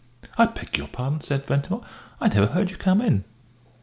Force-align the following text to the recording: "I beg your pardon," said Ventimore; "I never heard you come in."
"I 0.35 0.47
beg 0.47 0.79
your 0.79 0.87
pardon," 0.87 1.21
said 1.21 1.45
Ventimore; 1.45 1.85
"I 2.19 2.27
never 2.27 2.47
heard 2.47 2.71
you 2.71 2.75
come 2.75 3.01
in." 3.03 3.23